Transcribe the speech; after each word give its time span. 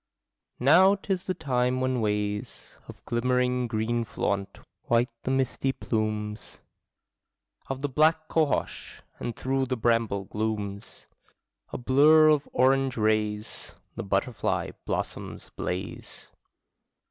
Now 0.59 0.95
'tis 0.95 1.25
the 1.25 1.35
time 1.35 1.79
when 1.79 2.01
ways 2.01 2.79
Of 2.87 3.05
glimmering 3.05 3.67
green 3.67 4.03
flaunt 4.03 4.57
white 4.87 5.11
the 5.21 5.29
misty 5.29 5.71
plumes 5.71 6.59
Of 7.69 7.81
the 7.81 7.87
black 7.87 8.27
cohosh; 8.27 9.03
and 9.19 9.35
through 9.35 9.67
bramble 9.67 10.23
glooms, 10.23 11.05
A 11.71 11.77
blur 11.77 12.29
of 12.29 12.49
orange 12.51 12.97
rays, 12.97 13.75
The 13.93 14.01
butterfly 14.01 14.71
blossoms 14.87 15.51
blaze. 15.55 16.31